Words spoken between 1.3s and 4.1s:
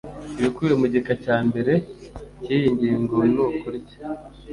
mbere cy iyi ngingo nukurya